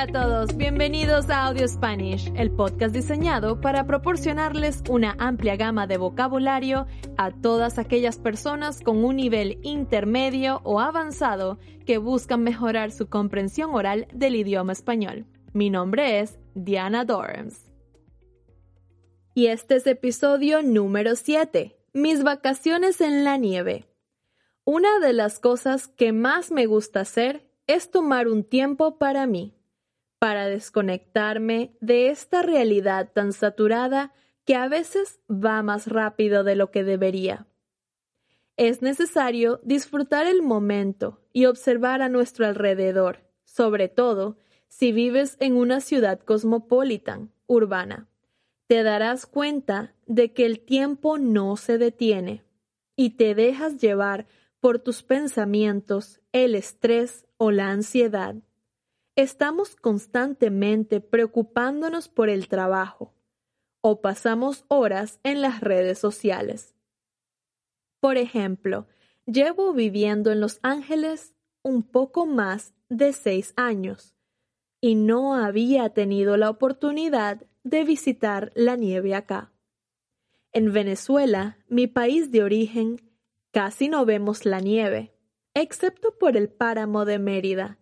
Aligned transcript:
Hola 0.00 0.18
a 0.18 0.24
todos, 0.24 0.56
bienvenidos 0.56 1.28
a 1.28 1.44
Audio 1.44 1.68
Spanish, 1.68 2.32
el 2.34 2.50
podcast 2.50 2.94
diseñado 2.94 3.60
para 3.60 3.86
proporcionarles 3.86 4.82
una 4.88 5.14
amplia 5.18 5.56
gama 5.56 5.86
de 5.86 5.98
vocabulario 5.98 6.86
a 7.18 7.32
todas 7.32 7.78
aquellas 7.78 8.18
personas 8.18 8.80
con 8.80 9.04
un 9.04 9.16
nivel 9.16 9.58
intermedio 9.62 10.62
o 10.64 10.80
avanzado 10.80 11.58
que 11.84 11.98
buscan 11.98 12.42
mejorar 12.42 12.92
su 12.92 13.10
comprensión 13.10 13.74
oral 13.74 14.08
del 14.14 14.36
idioma 14.36 14.72
español. 14.72 15.26
Mi 15.52 15.68
nombre 15.68 16.20
es 16.20 16.38
Diana 16.54 17.04
Dorms. 17.04 17.70
Y 19.34 19.48
este 19.48 19.76
es 19.76 19.86
episodio 19.86 20.62
número 20.62 21.14
7, 21.14 21.76
mis 21.92 22.22
vacaciones 22.22 23.02
en 23.02 23.22
la 23.22 23.36
nieve. 23.36 23.84
Una 24.64 24.98
de 24.98 25.12
las 25.12 25.40
cosas 25.40 25.88
que 25.88 26.14
más 26.14 26.50
me 26.50 26.64
gusta 26.64 27.00
hacer 27.00 27.52
es 27.66 27.90
tomar 27.90 28.28
un 28.28 28.44
tiempo 28.44 28.96
para 28.96 29.26
mí 29.26 29.59
para 30.20 30.44
desconectarme 30.44 31.74
de 31.80 32.10
esta 32.10 32.42
realidad 32.42 33.10
tan 33.14 33.32
saturada 33.32 34.12
que 34.44 34.54
a 34.54 34.68
veces 34.68 35.18
va 35.30 35.62
más 35.62 35.86
rápido 35.86 36.44
de 36.44 36.56
lo 36.56 36.70
que 36.70 36.84
debería. 36.84 37.46
Es 38.58 38.82
necesario 38.82 39.60
disfrutar 39.64 40.26
el 40.26 40.42
momento 40.42 41.22
y 41.32 41.46
observar 41.46 42.02
a 42.02 42.10
nuestro 42.10 42.44
alrededor, 42.46 43.20
sobre 43.44 43.88
todo 43.88 44.36
si 44.68 44.92
vives 44.92 45.38
en 45.40 45.56
una 45.56 45.80
ciudad 45.80 46.20
cosmopolitan, 46.20 47.32
urbana. 47.46 48.06
Te 48.66 48.82
darás 48.82 49.24
cuenta 49.24 49.94
de 50.06 50.34
que 50.34 50.44
el 50.44 50.60
tiempo 50.60 51.16
no 51.16 51.56
se 51.56 51.78
detiene 51.78 52.44
y 52.94 53.16
te 53.16 53.34
dejas 53.34 53.78
llevar 53.80 54.26
por 54.60 54.80
tus 54.80 55.02
pensamientos, 55.02 56.20
el 56.32 56.54
estrés 56.54 57.26
o 57.38 57.50
la 57.50 57.70
ansiedad. 57.70 58.34
Estamos 59.20 59.76
constantemente 59.76 61.02
preocupándonos 61.02 62.08
por 62.08 62.30
el 62.30 62.48
trabajo 62.48 63.12
o 63.82 64.00
pasamos 64.00 64.64
horas 64.68 65.20
en 65.24 65.42
las 65.42 65.60
redes 65.60 65.98
sociales. 65.98 66.74
Por 68.00 68.16
ejemplo, 68.16 68.88
llevo 69.26 69.74
viviendo 69.74 70.32
en 70.32 70.40
Los 70.40 70.58
Ángeles 70.62 71.34
un 71.62 71.82
poco 71.82 72.24
más 72.24 72.72
de 72.88 73.12
seis 73.12 73.52
años 73.56 74.14
y 74.80 74.94
no 74.94 75.34
había 75.34 75.90
tenido 75.90 76.38
la 76.38 76.48
oportunidad 76.48 77.46
de 77.62 77.84
visitar 77.84 78.52
la 78.54 78.76
nieve 78.76 79.14
acá. 79.14 79.52
En 80.50 80.72
Venezuela, 80.72 81.58
mi 81.68 81.88
país 81.88 82.30
de 82.30 82.42
origen, 82.42 82.96
casi 83.50 83.90
no 83.90 84.06
vemos 84.06 84.46
la 84.46 84.60
nieve, 84.60 85.12
excepto 85.52 86.16
por 86.16 86.38
el 86.38 86.48
páramo 86.48 87.04
de 87.04 87.18
Mérida, 87.18 87.79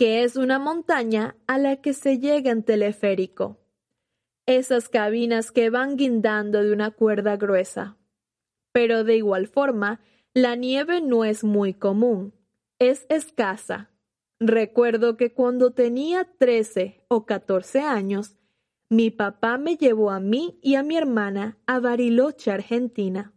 que 0.00 0.24
es 0.24 0.36
una 0.36 0.58
montaña 0.58 1.36
a 1.46 1.58
la 1.58 1.82
que 1.82 1.92
se 1.92 2.18
llega 2.18 2.50
en 2.50 2.62
teleférico. 2.62 3.58
Esas 4.46 4.88
cabinas 4.88 5.52
que 5.52 5.68
van 5.68 5.98
guindando 5.98 6.62
de 6.62 6.72
una 6.72 6.90
cuerda 6.90 7.36
gruesa. 7.36 7.98
Pero 8.72 9.04
de 9.04 9.16
igual 9.16 9.46
forma, 9.46 10.00
la 10.32 10.56
nieve 10.56 11.02
no 11.02 11.26
es 11.26 11.44
muy 11.44 11.74
común, 11.74 12.32
es 12.78 13.04
escasa. 13.10 13.90
Recuerdo 14.38 15.18
que 15.18 15.34
cuando 15.34 15.72
tenía 15.72 16.26
13 16.38 17.04
o 17.08 17.26
14 17.26 17.82
años, 17.82 18.38
mi 18.88 19.10
papá 19.10 19.58
me 19.58 19.76
llevó 19.76 20.12
a 20.12 20.18
mí 20.18 20.58
y 20.62 20.76
a 20.76 20.82
mi 20.82 20.96
hermana 20.96 21.58
a 21.66 21.78
Bariloche, 21.78 22.50
Argentina. 22.50 23.34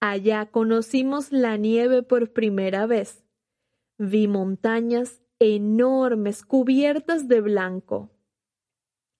Allá 0.00 0.46
conocimos 0.46 1.32
la 1.32 1.58
nieve 1.58 2.02
por 2.02 2.32
primera 2.32 2.86
vez. 2.86 3.26
Vi 3.98 4.26
montañas 4.26 5.20
enormes 5.44 6.44
cubiertas 6.44 7.28
de 7.28 7.40
blanco. 7.40 8.10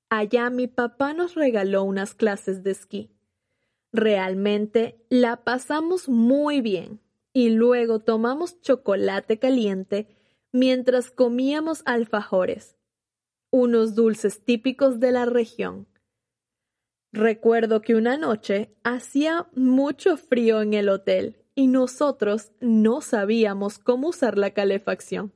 Allá 0.09 0.49
mi 0.51 0.67
papá 0.67 1.13
nos 1.13 1.35
regaló 1.35 1.85
unas 1.85 2.15
clases 2.15 2.63
de 2.63 2.71
esquí. 2.71 3.11
Realmente 3.93 5.05
la 5.09 5.45
pasamos 5.45 6.09
muy 6.09 6.61
bien 6.61 7.01
y 7.33 7.51
luego 7.51 7.99
tomamos 7.99 8.61
chocolate 8.61 9.39
caliente 9.39 10.09
mientras 10.53 11.11
comíamos 11.11 11.83
alfajores, 11.85 12.77
unos 13.51 13.95
dulces 13.95 14.45
típicos 14.45 15.01
de 15.01 15.13
la 15.13 15.27
región. 15.27 15.89
Recuerdo 17.13 17.83
que 17.83 17.95
una 17.95 18.17
noche 18.17 18.75
hacía 18.83 19.49
mucho 19.55 20.17
frío 20.17 20.63
en 20.63 20.75
el 20.75 20.89
hotel 20.89 21.45
y 21.55 21.69
nosotros 21.69 22.53
no 22.61 23.01
sabíamos 23.01 23.79
cómo 23.79 24.09
usar 24.09 24.39
la 24.39 24.51
calefacción. 24.51 25.33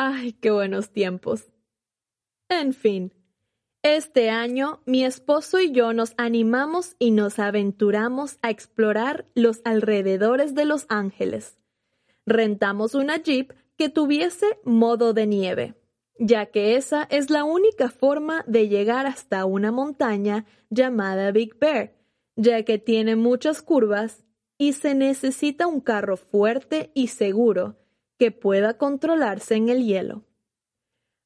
Ay, 0.00 0.34
qué 0.34 0.52
buenos 0.52 0.92
tiempos. 0.92 1.50
En 2.48 2.72
fin, 2.72 3.12
este 3.82 4.30
año 4.30 4.80
mi 4.86 5.04
esposo 5.04 5.58
y 5.58 5.72
yo 5.72 5.92
nos 5.92 6.14
animamos 6.18 6.94
y 7.00 7.10
nos 7.10 7.40
aventuramos 7.40 8.38
a 8.40 8.50
explorar 8.50 9.26
los 9.34 9.60
alrededores 9.64 10.54
de 10.54 10.66
Los 10.66 10.86
Ángeles. 10.88 11.58
Rentamos 12.26 12.94
una 12.94 13.16
jeep 13.16 13.52
que 13.76 13.88
tuviese 13.88 14.46
modo 14.62 15.14
de 15.14 15.26
nieve, 15.26 15.74
ya 16.16 16.46
que 16.46 16.76
esa 16.76 17.02
es 17.10 17.28
la 17.28 17.42
única 17.42 17.90
forma 17.90 18.44
de 18.46 18.68
llegar 18.68 19.04
hasta 19.04 19.46
una 19.46 19.72
montaña 19.72 20.46
llamada 20.70 21.32
Big 21.32 21.58
Bear, 21.58 21.96
ya 22.36 22.62
que 22.62 22.78
tiene 22.78 23.16
muchas 23.16 23.62
curvas 23.62 24.24
y 24.58 24.74
se 24.74 24.94
necesita 24.94 25.66
un 25.66 25.80
carro 25.80 26.16
fuerte 26.16 26.92
y 26.94 27.08
seguro 27.08 27.74
que 28.18 28.32
pueda 28.32 28.76
controlarse 28.76 29.54
en 29.54 29.68
el 29.68 29.84
hielo. 29.84 30.24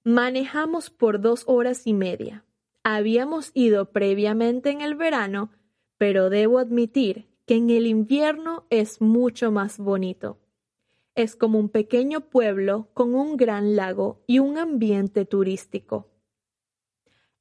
Manejamos 0.05 0.91
por 0.91 1.21
dos 1.21 1.45
horas 1.47 1.87
y 1.87 1.95
media. 1.95 2.45
Habíamos 2.85 3.51
ido 3.55 3.93
previamente 3.93 4.71
en 4.71 4.81
el 4.81 4.95
verano, 4.95 5.51
pero 5.97 6.29
debo 6.29 6.59
admitir 6.59 7.29
que 7.47 7.55
en 7.55 7.71
el 7.71 7.87
invierno 7.87 8.67
es 8.71 9.01
mucho 9.01 9.51
más 9.51 9.79
bonito. 9.79 10.39
Es 11.15 11.37
como 11.37 11.59
un 11.59 11.69
pequeño 11.69 12.29
pueblo 12.29 12.89
con 12.95 13.15
un 13.15 13.37
gran 13.37 13.77
lago 13.77 14.23
y 14.27 14.39
un 14.39 14.59
ambiente 14.59 15.25
turístico. 15.25 16.11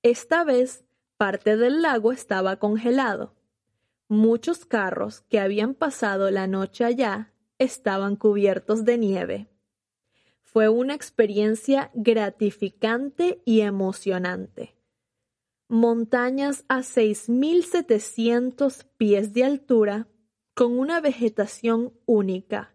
Esta 0.03 0.43
vez, 0.43 0.85
parte 1.17 1.57
del 1.57 1.81
lago 1.81 2.11
estaba 2.11 2.57
congelado. 2.57 3.33
Muchos 4.07 4.65
carros 4.65 5.21
que 5.21 5.39
habían 5.39 5.73
pasado 5.73 6.29
la 6.31 6.47
noche 6.47 6.83
allá 6.83 7.31
estaban 7.61 8.15
cubiertos 8.15 8.85
de 8.85 8.97
nieve. 8.97 9.47
Fue 10.41 10.67
una 10.67 10.95
experiencia 10.95 11.91
gratificante 11.93 13.43
y 13.45 13.61
emocionante. 13.61 14.75
Montañas 15.67 16.65
a 16.67 16.79
6.700 16.79 18.87
pies 18.97 19.33
de 19.33 19.43
altura, 19.43 20.07
con 20.55 20.75
una 20.77 20.99
vegetación 21.01 21.93
única, 22.05 22.73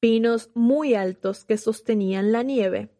pinos 0.00 0.50
muy 0.54 0.94
altos 0.94 1.44
que 1.44 1.56
sostenían 1.56 2.32
la 2.32 2.42
nieve. 2.42 2.90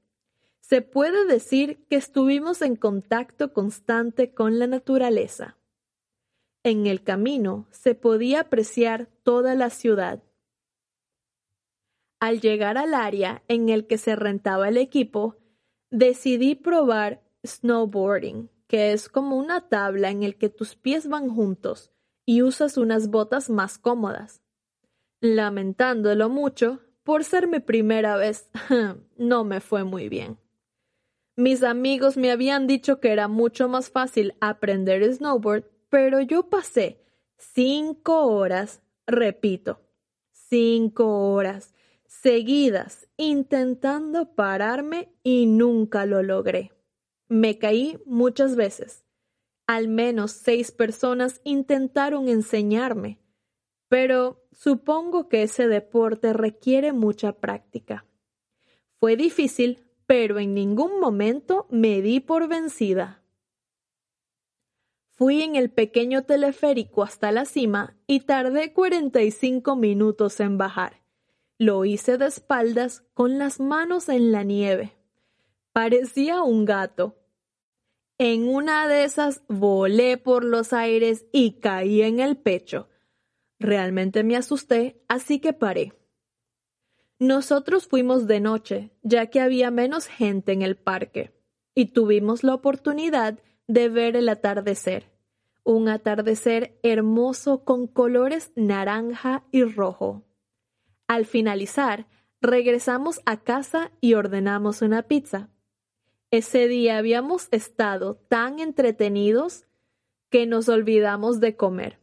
Se 0.61 0.81
puede 0.81 1.27
decir 1.27 1.85
que 1.91 1.97
estuvimos 1.97 2.63
en 2.63 2.77
contacto 2.77 3.53
constante 3.53 4.33
con 4.33 4.61
la 4.61 4.69
naturaleza. 4.69 5.57
En 6.63 6.87
el 6.87 7.03
camino 7.03 7.67
se 7.71 7.97
podía 7.97 8.41
apreciar 8.41 9.09
toda 9.23 9.55
la 9.55 9.69
ciudad, 9.71 10.23
al 12.21 12.41
llegar 12.41 12.79
al 12.79 12.95
área 12.95 13.43
en 13.49 13.69
el 13.69 13.87
que 13.87 13.99
se 13.99 14.17
rentaba 14.17 14.69
el 14.69 14.77
equipo, 14.77 15.37
decidí 15.91 16.55
probar 16.55 17.23
snowboarding, 17.47 18.51
que 18.67 18.93
es 18.93 19.09
como 19.09 19.37
una 19.37 19.69
tabla 19.69 20.11
en 20.11 20.23
el 20.23 20.37
que 20.37 20.49
tus 20.49 20.77
pies 20.77 21.09
van 21.09 21.29
juntos 21.29 21.93
y 22.25 22.43
usas 22.43 22.77
unas 22.77 23.09
botas 23.09 23.51
más 23.51 23.79
cómodas. 23.79 24.43
Lamentándolo 25.21 26.29
mucho, 26.29 26.81
por 27.05 27.23
ser 27.23 27.47
mi 27.47 27.61
primera 27.61 28.17
vez, 28.17 28.51
no 29.17 29.45
me 29.45 29.61
fue 29.61 29.85
muy 29.85 30.09
bien. 30.09 30.39
Mis 31.37 31.63
amigos 31.63 32.17
me 32.17 32.31
habían 32.31 32.67
dicho 32.67 32.99
que 32.99 33.13
era 33.13 33.29
mucho 33.29 33.69
más 33.69 33.91
fácil 33.91 34.35
aprender 34.41 35.05
snowboard, 35.15 35.65
pero 35.89 36.21
yo 36.21 36.49
pasé 36.49 37.05
cinco 37.37 38.27
horas, 38.27 38.83
repito, 39.07 39.81
cinco 40.33 41.31
horas 41.31 41.76
seguidas 42.09 43.09
intentando 43.17 44.35
pararme 44.35 45.13
y 45.23 45.47
nunca 45.47 46.07
lo 46.07 46.23
logré. 46.23 46.73
Me 47.29 47.59
caí 47.59 47.99
muchas 48.07 48.57
veces. 48.57 49.05
Al 49.67 49.89
menos 49.89 50.33
seis 50.33 50.71
personas 50.71 51.41
intentaron 51.43 52.29
enseñarme, 52.29 53.19
pero 53.89 54.45
supongo 54.53 55.29
que 55.29 55.43
ese 55.43 55.67
deporte 55.67 56.33
requiere 56.33 56.93
mucha 56.93 57.33
práctica. 57.33 58.07
Fue 59.01 59.17
difícil, 59.17 59.85
pero 60.07 60.39
en 60.39 60.55
ningún 60.55 61.01
momento 61.01 61.67
me 61.69 62.01
di 62.01 62.21
por 62.21 62.49
vencida. 62.49 63.23
Fui 65.11 65.43
en 65.43 65.57
el 65.57 65.71
pequeño 65.71 66.25
teleférico 66.25 67.03
hasta 67.03 67.33
la 67.33 67.47
cima 67.47 67.97
y 68.07 68.21
tardé 68.21 68.73
45 68.73 69.75
minutos 69.75 70.41
en 70.41 70.59
bajar. 70.59 71.06
Lo 71.59 71.87
hice 71.87 72.19
de 72.19 72.27
espaldas 72.27 73.03
con 73.15 73.39
las 73.39 73.61
manos 73.61 74.11
en 74.11 74.31
la 74.31 74.43
nieve. 74.43 74.93
Parecía 75.73 76.43
un 76.43 76.67
gato. 76.67 77.17
En 78.19 78.49
una 78.49 78.87
de 78.89 79.05
esas 79.05 79.43
volé 79.49 80.19
por 80.19 80.45
los 80.45 80.75
aires 80.75 81.25
y 81.33 81.61
caí 81.61 82.03
en 82.03 82.21
el 82.21 82.37
pecho. 82.37 82.89
Realmente 83.59 84.23
me 84.23 84.37
asusté, 84.37 85.03
así 85.09 85.39
que 85.39 85.55
paré. 85.55 85.95
Nosotros 87.19 87.87
fuimos 87.87 88.27
de 88.27 88.41
noche, 88.41 88.91
ya 89.03 89.27
que 89.27 89.41
había 89.41 89.71
menos 89.71 90.07
gente 90.07 90.53
en 90.53 90.61
el 90.61 90.77
parque, 90.77 91.33
y 91.75 91.87
tuvimos 91.87 92.45
la 92.45 92.53
oportunidad 92.53 93.39
de 93.67 93.89
ver 93.89 94.17
el 94.17 94.29
atardecer. 94.29 95.11
Un 95.65 95.89
atardecer 95.89 96.79
hermoso 96.83 97.65
con 97.65 97.87
colores 97.87 98.53
naranja 98.57 99.45
y 99.51 99.65
rojo. 99.65 100.23
Al 101.09 101.25
finalizar, 101.25 102.07
regresamos 102.41 103.21
a 103.27 103.39
casa 103.39 103.93
y 104.01 104.15
ordenamos 104.15 104.83
una 104.83 105.03
pizza. 105.03 105.49
Ese 106.31 106.67
día 106.67 106.99
habíamos 106.99 107.49
estado 107.53 108.17
tan 108.29 108.59
entretenidos 108.59 109.67
que 110.29 110.47
nos 110.47 110.69
olvidamos 110.69 111.41
de 111.41 111.57
comer. 111.57 112.01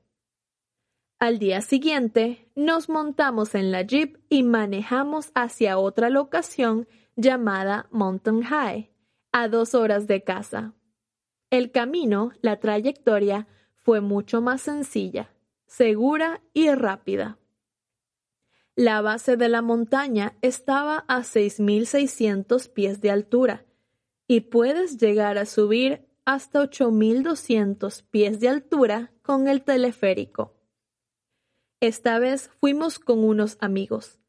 Al 1.20 1.40
día 1.40 1.62
siguiente, 1.62 2.50
nos 2.56 2.90
montamos 2.90 3.56
en 3.56 3.72
la 3.72 3.82
jeep 3.82 4.18
y 4.30 4.44
manejamos 4.44 5.32
hacia 5.36 5.78
otra 5.78 6.10
locación 6.10 6.88
llamada 7.16 7.88
Mountain 7.92 8.42
High, 8.44 8.92
a 9.32 9.48
dos 9.48 9.76
horas 9.76 10.08
de 10.08 10.24
casa. 10.24 10.74
El 11.50 11.72
camino, 11.72 12.32
la 12.42 12.60
trayectoria, 12.60 13.48
fue 13.76 14.02
mucho 14.02 14.42
más 14.42 14.62
sencilla, 14.62 15.34
segura 15.66 16.42
y 16.54 16.70
rápida. 16.72 17.38
La 18.76 19.02
base 19.02 19.38
de 19.38 19.50
la 19.50 19.62
montaña 19.62 20.36
estaba 20.42 21.06
a 21.08 21.20
6.600 21.20 22.72
pies 22.72 23.02
de 23.02 23.12
altura 23.12 23.66
y 24.28 24.42
puedes 24.42 24.98
llegar 24.98 25.38
a 25.38 25.46
subir 25.46 26.08
hasta 26.26 26.62
8.200 26.62 28.04
pies 28.10 28.40
de 28.40 28.50
altura 28.50 29.12
con 29.22 29.48
el 29.48 29.64
teleférico. 29.64 30.56
Esta 31.82 32.18
vez 32.18 32.50
fuimos 32.60 32.98
con 32.98 33.24
unos 33.24 33.58
amigos, 33.60 34.20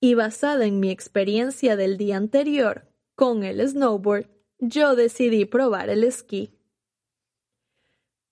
y 0.00 0.14
basada 0.14 0.66
en 0.66 0.80
mi 0.80 0.90
experiencia 0.90 1.76
del 1.76 1.96
día 1.96 2.16
anterior 2.16 2.92
con 3.14 3.44
el 3.44 3.66
snowboard, 3.66 4.28
yo 4.58 4.94
decidí 4.94 5.46
probar 5.46 5.88
el 5.88 6.04
esquí. 6.04 6.58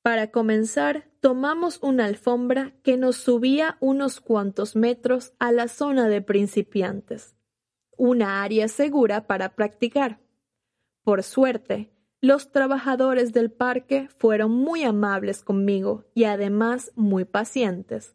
Para 0.03 0.31
comenzar, 0.31 1.11
tomamos 1.25 1.79
una 1.83 2.05
alfombra 2.05 2.75
que 2.83 2.99
nos 2.99 3.17
subía 3.17 3.79
unos 3.81 4.21
cuantos 4.21 4.77
metros 4.77 5.33
a 5.39 5.53
la 5.53 5.69
zona 5.69 6.11
de 6.11 6.21
principiantes, 6.21 7.35
una 7.97 8.43
área 8.43 8.69
segura 8.69 9.27
para 9.27 9.55
practicar. 9.55 10.21
Por 11.03 11.23
suerte, 11.23 11.97
los 12.21 12.53
trabajadores 12.53 13.33
del 13.33 13.51
parque 13.51 14.11
fueron 14.19 14.51
muy 14.51 14.83
amables 14.83 15.43
conmigo 15.43 16.05
y 16.13 16.25
además 16.25 16.93
muy 16.95 17.25
pacientes 17.25 18.15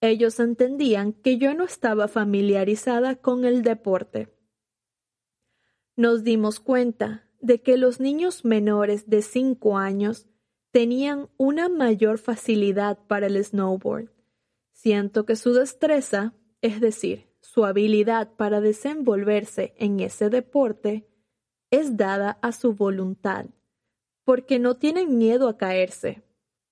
ellos 0.00 0.40
entendían 0.40 1.12
que 1.12 1.36
yo 1.36 1.52
no 1.52 1.64
estaba 1.64 2.08
familiarizada 2.08 3.16
con 3.16 3.44
el 3.44 3.60
deporte. 3.60 4.34
Nos 5.94 6.24
dimos 6.24 6.58
cuenta 6.58 7.28
de 7.42 7.60
que 7.60 7.76
los 7.76 8.00
niños 8.00 8.46
menores 8.46 9.10
de 9.10 9.20
5 9.20 9.76
años 9.76 10.26
tenían 10.70 11.28
una 11.36 11.68
mayor 11.68 12.18
facilidad 12.18 12.98
para 13.06 13.26
el 13.26 13.42
snowboard. 13.44 14.10
Siento 14.72 15.26
que 15.26 15.36
su 15.36 15.52
destreza, 15.52 16.34
es 16.62 16.80
decir, 16.80 17.28
su 17.40 17.64
habilidad 17.64 18.34
para 18.36 18.60
desenvolverse 18.60 19.74
en 19.76 20.00
ese 20.00 20.30
deporte, 20.30 21.08
es 21.70 21.96
dada 21.96 22.38
a 22.42 22.52
su 22.52 22.74
voluntad, 22.74 23.46
porque 24.24 24.58
no 24.58 24.76
tienen 24.76 25.18
miedo 25.18 25.48
a 25.48 25.56
caerse, 25.56 26.22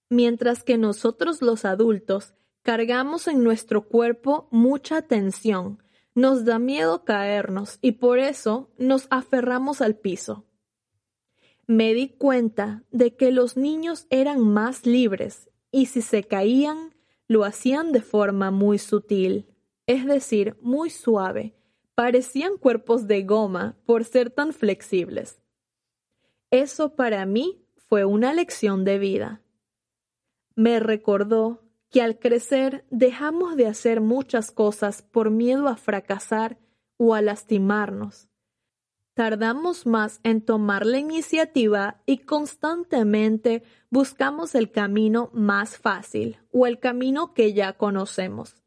mientras 0.09 0.63
que 0.63 0.79
nosotros 0.79 1.43
los 1.43 1.65
adultos 1.65 2.35
Cargamos 2.69 3.29
en 3.29 3.45
nuestro 3.45 3.89
cuerpo 3.89 4.47
mucha 4.51 5.01
tensión, 5.01 5.83
nos 6.15 6.45
da 6.45 6.59
miedo 6.59 7.03
caernos 7.05 7.79
y 7.81 7.93
por 7.93 8.19
eso 8.19 8.71
nos 8.77 9.07
aferramos 9.09 9.81
al 9.81 9.97
piso. 9.97 10.45
Me 11.71 11.93
di 11.93 12.09
cuenta 12.09 12.83
de 12.91 13.15
que 13.15 13.31
los 13.31 13.59
niños 13.59 14.07
eran 14.09 14.41
más 14.41 14.87
libres 14.87 15.51
y 15.71 15.85
si 15.85 16.01
se 16.01 16.25
caían, 16.25 16.95
lo 17.27 17.45
hacían 17.45 17.93
de 17.93 18.01
forma 18.01 18.51
muy 18.51 18.79
sutil, 18.79 19.55
es 19.87 20.07
decir, 20.07 20.57
muy 20.63 20.89
suave. 20.89 21.55
Parecían 21.95 22.57
cuerpos 22.57 23.07
de 23.07 23.23
goma 23.23 23.77
por 23.85 24.07
ser 24.07 24.31
tan 24.31 24.55
flexibles. 24.55 25.43
Eso 26.51 26.97
para 26.97 27.27
mí 27.27 27.67
fue 27.77 28.07
una 28.07 28.33
lección 28.33 28.87
de 28.87 28.99
vida. 28.99 29.43
Me 30.55 30.81
recordó 30.81 31.69
que 31.91 32.01
al 32.01 32.19
crecer 32.19 32.87
dejamos 32.91 33.57
de 33.57 33.67
hacer 33.67 34.01
muchas 34.01 34.51
cosas 34.51 35.03
por 35.03 35.31
miedo 35.31 35.69
a 35.69 35.77
fracasar 35.77 36.59
o 36.97 37.15
a 37.15 37.21
lastimarnos. 37.21 38.28
Tardamos 39.19 39.85
más 39.85 40.21
en 40.23 40.43
tomar 40.43 40.87
la 40.87 41.01
iniciativa 41.01 42.01
y 42.07 42.19
constantemente 42.19 43.65
buscamos 43.91 44.55
el 44.55 44.71
camino 44.71 45.29
más 45.33 45.77
fácil 45.77 46.39
o 46.53 46.69
el 46.69 46.79
camino 46.79 47.35
que 47.35 47.53
ya 47.53 47.73
conocemos. 47.73 48.63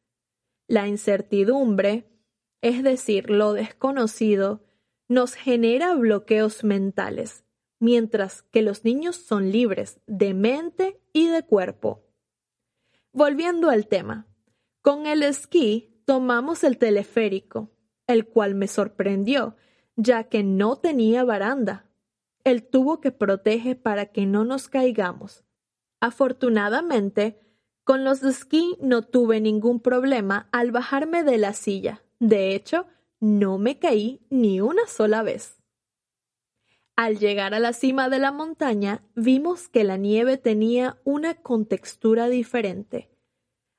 La 0.68 0.90
incertidumbre, 0.90 2.12
es 2.60 2.84
decir, 2.84 3.30
lo 3.30 3.54
desconocido, 3.54 4.66
nos 5.08 5.36
genera 5.36 5.96
bloqueos 5.96 6.66
mentales, 6.66 7.46
mientras 7.80 8.42
que 8.42 8.62
los 8.62 8.84
niños 8.84 9.16
son 9.16 9.54
libres 9.54 10.02
de 10.06 10.34
mente 10.34 11.00
y 11.14 11.30
de 11.30 11.44
cuerpo. 11.44 12.04
Volviendo 13.14 13.70
al 13.70 13.88
tema, 13.88 14.28
con 14.82 15.06
el 15.06 15.24
esquí 15.24 16.04
tomamos 16.04 16.66
el 16.66 16.78
teleférico, 16.78 17.72
el 18.06 18.28
cual 18.28 18.54
me 18.54 18.68
sorprendió, 18.68 19.56
ya 20.02 20.24
que 20.24 20.44
no 20.44 20.78
tenía 20.78 21.24
baranda. 21.24 21.86
El 22.44 22.64
tubo 22.64 23.00
que 23.02 23.12
protege 23.12 23.76
para 23.76 24.08
que 24.08 24.26
no 24.26 24.44
nos 24.44 24.68
caigamos. 24.68 25.44
Afortunadamente, 26.00 27.40
con 27.84 28.04
los 28.04 28.22
de 28.22 28.32
esquí 28.32 28.78
no 28.82 29.04
tuve 29.04 29.42
ningún 29.42 29.80
problema 29.80 30.50
al 30.52 30.72
bajarme 30.72 31.24
de 31.24 31.38
la 31.38 31.54
silla. 31.54 32.04
De 32.20 32.56
hecho, 32.56 32.88
no 33.20 33.60
me 33.60 33.78
caí 33.78 34.22
ni 34.30 34.60
una 34.60 34.88
sola 34.88 35.22
vez. 35.22 35.60
Al 36.96 37.20
llegar 37.20 37.54
a 37.54 37.60
la 37.60 37.74
cima 37.74 38.10
de 38.10 38.20
la 38.20 38.32
montaña, 38.32 39.04
vimos 39.16 39.70
que 39.70 39.84
la 39.84 39.98
nieve 39.98 40.38
tenía 40.38 41.00
una 41.04 41.36
contextura 41.36 42.28
diferente. 42.28 43.10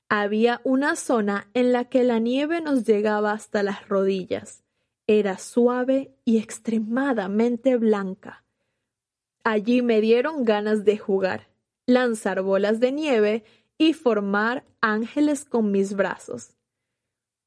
Había 0.08 0.60
una 0.64 0.94
zona 0.94 1.48
en 1.54 1.72
la 1.72 1.86
que 1.86 2.04
la 2.04 2.18
nieve 2.18 2.60
nos 2.60 2.84
llegaba 2.84 3.32
hasta 3.32 3.62
las 3.62 3.88
rodillas. 3.88 4.62
Era 5.06 5.38
suave 5.38 6.14
y 6.24 6.38
extremadamente 6.38 7.76
blanca. 7.76 8.44
Allí 9.44 9.82
me 9.82 10.00
dieron 10.00 10.44
ganas 10.44 10.84
de 10.84 10.98
jugar, 10.98 11.48
lanzar 11.86 12.42
bolas 12.42 12.78
de 12.78 12.92
nieve 12.92 13.44
y 13.78 13.92
formar 13.92 14.64
ángeles 14.80 15.44
con 15.44 15.72
mis 15.72 15.94
brazos. 15.94 16.56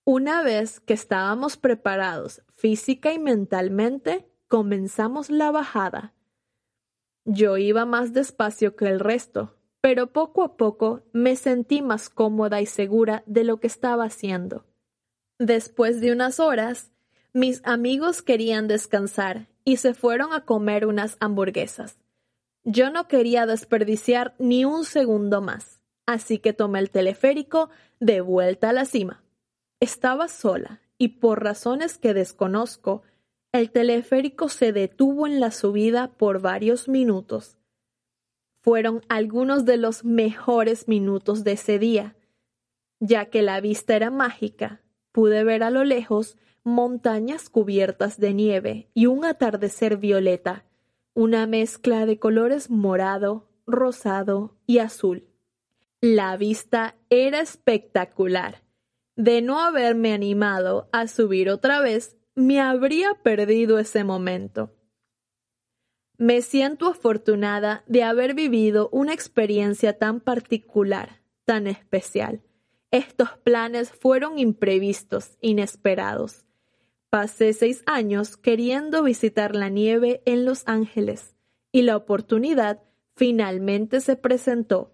Una 0.03 0.43
vez 0.43 0.79
que 0.81 0.93
estábamos 0.93 1.57
preparados 1.57 2.43
física 2.53 3.13
y 3.13 3.19
mentalmente, 3.19 4.29
comenzamos 4.47 5.29
la 5.29 5.51
bajada. 5.51 6.13
Yo 7.25 7.57
iba 7.57 7.85
más 7.85 8.13
despacio 8.13 8.75
que 8.75 8.87
el 8.87 8.99
resto, 8.99 9.55
pero 9.81 10.11
poco 10.13 10.43
a 10.43 10.57
poco 10.57 11.03
me 11.11 11.35
sentí 11.35 11.81
más 11.81 12.09
cómoda 12.09 12.61
y 12.61 12.65
segura 12.65 13.23
de 13.25 13.43
lo 13.43 13.59
que 13.59 13.67
estaba 13.67 14.05
haciendo. 14.05 14.65
Después 15.39 16.01
de 16.01 16.11
unas 16.11 16.39
horas, 16.39 16.91
mis 17.35 17.61
amigos 17.65 18.21
querían 18.21 18.69
descansar 18.69 19.47
y 19.65 19.75
se 19.75 19.93
fueron 19.93 20.31
a 20.31 20.45
comer 20.45 20.85
unas 20.85 21.17
hamburguesas. 21.19 21.97
Yo 22.63 22.89
no 22.89 23.09
quería 23.09 23.45
desperdiciar 23.45 24.35
ni 24.39 24.63
un 24.63 24.85
segundo 24.85 25.41
más, 25.41 25.81
así 26.05 26.39
que 26.39 26.53
tomé 26.53 26.79
el 26.79 26.91
teleférico 26.91 27.69
de 27.99 28.21
vuelta 28.21 28.69
a 28.69 28.73
la 28.73 28.85
cima. 28.85 29.21
Estaba 29.81 30.29
sola 30.29 30.79
y 30.97 31.09
por 31.19 31.43
razones 31.43 31.97
que 31.97 32.13
desconozco, 32.13 33.03
el 33.51 33.69
teleférico 33.69 34.47
se 34.47 34.71
detuvo 34.71 35.27
en 35.27 35.41
la 35.41 35.51
subida 35.51 36.13
por 36.13 36.39
varios 36.39 36.87
minutos. 36.87 37.57
Fueron 38.61 39.01
algunos 39.09 39.65
de 39.65 39.75
los 39.75 40.05
mejores 40.05 40.87
minutos 40.87 41.43
de 41.43 41.51
ese 41.51 41.79
día, 41.79 42.15
ya 43.01 43.25
que 43.25 43.41
la 43.41 43.59
vista 43.59 43.93
era 43.93 44.09
mágica. 44.09 44.84
Pude 45.15 45.45
ver 45.45 45.63
a 45.63 45.69
lo 45.69 45.85
lejos 45.85 46.35
montañas 46.65 47.47
cubiertas 47.49 48.19
de 48.19 48.33
nieve 48.33 48.89
y 48.93 49.05
un 49.05 49.23
atardecer 49.23 49.95
violeta, 49.95 50.65
una 51.13 51.47
mezcla 51.47 52.05
de 52.05 52.19
colores 52.19 52.69
morado, 52.69 53.47
rosado 53.65 54.57
y 54.67 54.79
azul. 54.79 55.25
La 56.01 56.35
vista 56.35 56.97
era 57.09 57.39
espectacular. 57.39 58.63
De 59.15 59.41
no 59.41 59.61
haberme 59.61 60.11
animado 60.11 60.89
a 60.91 61.07
subir 61.07 61.49
otra 61.49 61.79
vez, 61.79 62.17
me 62.35 62.59
habría 62.59 63.13
perdido 63.13 63.79
ese 63.79 64.03
momento. 64.03 64.75
Me 66.17 66.41
siento 66.41 66.89
afortunada 66.89 67.85
de 67.87 68.03
haber 68.03 68.33
vivido 68.33 68.89
una 68.91 69.13
experiencia 69.13 69.97
tan 69.97 70.19
particular, 70.19 71.21
tan 71.45 71.67
especial. 71.67 72.41
Estos 72.95 73.31
planes 73.43 73.91
fueron 73.91 74.39
imprevistos, 74.39 75.37
inesperados. 75.41 76.45
Pasé 77.09 77.51
seis 77.51 77.83
años 77.85 78.37
queriendo 78.37 79.03
visitar 79.03 79.53
la 79.53 79.67
nieve 79.67 80.21
en 80.23 80.45
Los 80.45 80.63
Ángeles 80.65 81.35
y 81.73 81.81
la 81.81 81.97
oportunidad 81.97 82.83
finalmente 83.13 83.99
se 83.99 84.15
presentó. 84.15 84.93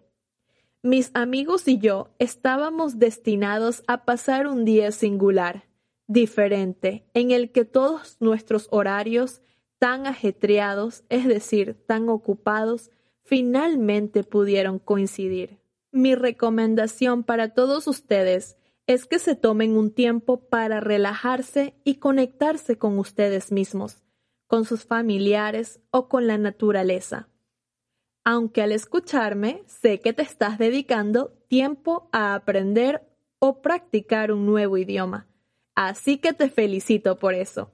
Mis 0.82 1.12
amigos 1.14 1.68
y 1.68 1.78
yo 1.78 2.10
estábamos 2.18 2.98
destinados 2.98 3.84
a 3.86 4.04
pasar 4.04 4.48
un 4.48 4.66
día 4.66 4.92
singular, 4.92 5.68
diferente, 6.08 7.06
en 7.14 7.30
el 7.30 7.52
que 7.52 7.66
todos 7.66 8.18
nuestros 8.20 8.68
horarios 8.72 9.44
tan 9.78 10.08
ajetreados, 10.08 11.04
es 11.10 11.28
decir, 11.28 11.76
tan 11.86 12.10
ocupados, 12.10 12.90
finalmente 13.22 14.24
pudieron 14.24 14.80
coincidir. 14.80 15.61
Mi 15.92 16.16
recomendación 16.16 17.24
para 17.24 17.54
todos 17.54 17.88
ustedes 17.88 18.58
es 18.88 19.06
que 19.06 19.20
se 19.20 19.36
tomen 19.36 19.78
un 19.78 19.92
tiempo 19.94 20.50
para 20.50 20.80
relajarse 20.80 21.76
y 21.84 21.96
conectarse 21.96 22.78
con 22.78 22.98
ustedes 22.98 23.52
mismos, 23.52 24.04
con 24.48 24.66
sus 24.66 24.86
familiares 24.86 25.80
o 25.92 26.10
con 26.10 26.28
la 26.28 26.38
naturaleza 26.38 27.28
aunque 28.24 28.62
al 28.62 28.72
escucharme 28.72 29.64
sé 29.66 30.00
que 30.00 30.14
te 30.14 30.22
estás 30.22 30.58
dedicando 30.58 31.34
tiempo 31.48 32.10
a 32.12 32.36
aprender 32.36 33.04
o 33.40 33.62
practicar 33.62 34.32
un 34.32 34.46
nuevo 34.46 34.78
idioma. 34.78 35.28
Así 35.76 36.18
que 36.18 36.34
te 36.34 36.50
felicito 36.50 37.18
por 37.18 37.34
eso. 37.34 37.72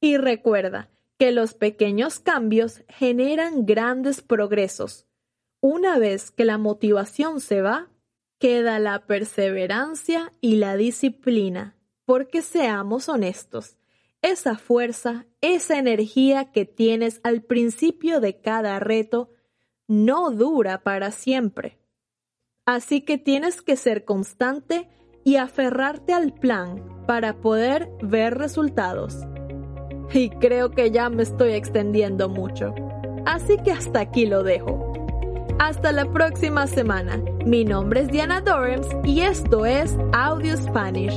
Y 0.00 0.16
recuerda 0.16 0.90
que 1.18 1.32
los 1.32 1.54
pequeños 1.54 2.18
cambios 2.18 2.82
generan 2.88 3.64
grandes 3.64 4.20
progresos. 4.20 5.05
Una 5.68 5.98
vez 5.98 6.30
que 6.30 6.44
la 6.44 6.58
motivación 6.58 7.40
se 7.40 7.60
va, 7.60 7.88
queda 8.38 8.78
la 8.78 9.04
perseverancia 9.04 10.32
y 10.40 10.58
la 10.58 10.76
disciplina, 10.76 11.74
porque 12.04 12.42
seamos 12.42 13.08
honestos, 13.08 13.76
esa 14.22 14.58
fuerza, 14.58 15.26
esa 15.40 15.76
energía 15.76 16.52
que 16.52 16.66
tienes 16.66 17.20
al 17.24 17.42
principio 17.42 18.20
de 18.20 18.40
cada 18.40 18.78
reto, 18.78 19.30
no 19.88 20.30
dura 20.30 20.84
para 20.84 21.10
siempre. 21.10 21.80
Así 22.64 23.00
que 23.00 23.18
tienes 23.18 23.60
que 23.60 23.74
ser 23.74 24.04
constante 24.04 24.88
y 25.24 25.34
aferrarte 25.34 26.12
al 26.12 26.32
plan 26.32 27.04
para 27.08 27.40
poder 27.40 27.90
ver 28.02 28.38
resultados. 28.38 29.16
Y 30.14 30.30
creo 30.30 30.70
que 30.70 30.92
ya 30.92 31.10
me 31.10 31.24
estoy 31.24 31.54
extendiendo 31.54 32.28
mucho. 32.28 32.72
Así 33.24 33.56
que 33.64 33.72
hasta 33.72 33.98
aquí 33.98 34.26
lo 34.26 34.44
dejo. 34.44 34.85
Hasta 35.58 35.90
la 35.90 36.04
próxima 36.12 36.66
semana. 36.66 37.18
Mi 37.46 37.64
nombre 37.64 38.00
es 38.00 38.08
Diana 38.08 38.42
Dorms 38.42 38.86
y 39.04 39.22
esto 39.22 39.64
es 39.64 39.96
Audio 40.12 40.54
Spanish. 40.56 41.14